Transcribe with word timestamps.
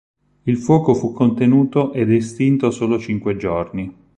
Il 0.45 0.57
fuoco 0.57 0.95
fu 0.95 1.13
contenuto 1.13 1.93
ed 1.93 2.11
estinto 2.11 2.71
solo 2.71 2.97
cinque 2.97 3.37
giorni. 3.37 3.95